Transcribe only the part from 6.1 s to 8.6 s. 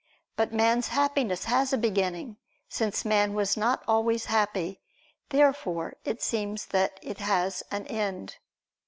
seems that it has an end.